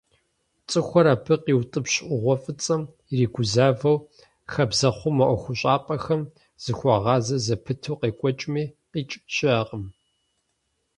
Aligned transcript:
ЦӀыхухэр 0.69 1.07
абы 1.13 1.35
къиутӀыпщ 1.43 1.93
Ӏугъуэ 2.07 2.35
фӀыцӀэм 2.43 2.83
иригузавэу, 3.11 3.97
хабзэхъумэ 4.51 5.25
ӀуэхущӀапӀэхэм 5.27 6.21
зыхуагъазэ 6.63 7.37
зэпыту 7.45 7.99
къекӀуэкӀми, 8.01 8.63
къикӀ 8.91 9.15
щыӀэкъым. 9.33 9.83